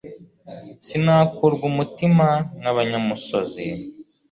sinakurwa 0.85 1.63
umutima 1.71 2.27
nkabanyamusozi 2.59 3.65